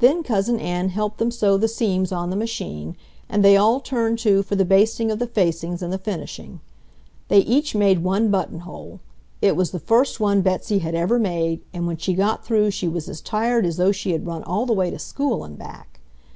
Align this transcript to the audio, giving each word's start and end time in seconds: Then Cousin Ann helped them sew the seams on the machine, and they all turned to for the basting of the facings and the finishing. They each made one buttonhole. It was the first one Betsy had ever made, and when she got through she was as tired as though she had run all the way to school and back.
Then 0.00 0.24
Cousin 0.24 0.58
Ann 0.58 0.88
helped 0.88 1.18
them 1.18 1.30
sew 1.30 1.56
the 1.56 1.68
seams 1.68 2.10
on 2.10 2.30
the 2.30 2.34
machine, 2.36 2.96
and 3.28 3.44
they 3.44 3.56
all 3.56 3.78
turned 3.78 4.18
to 4.18 4.42
for 4.42 4.56
the 4.56 4.64
basting 4.64 5.08
of 5.08 5.20
the 5.20 5.26
facings 5.28 5.82
and 5.82 5.92
the 5.92 5.98
finishing. 5.98 6.58
They 7.28 7.38
each 7.42 7.72
made 7.72 8.02
one 8.02 8.28
buttonhole. 8.28 8.98
It 9.40 9.54
was 9.54 9.70
the 9.70 9.78
first 9.78 10.18
one 10.18 10.40
Betsy 10.40 10.80
had 10.80 10.96
ever 10.96 11.16
made, 11.16 11.60
and 11.72 11.86
when 11.86 11.96
she 11.98 12.14
got 12.14 12.44
through 12.44 12.72
she 12.72 12.88
was 12.88 13.08
as 13.08 13.20
tired 13.20 13.64
as 13.64 13.76
though 13.76 13.92
she 13.92 14.10
had 14.10 14.26
run 14.26 14.42
all 14.42 14.66
the 14.66 14.72
way 14.72 14.90
to 14.90 14.98
school 14.98 15.44
and 15.44 15.56
back. 15.56 16.00